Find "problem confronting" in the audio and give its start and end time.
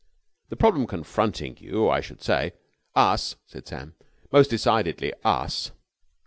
0.55-1.57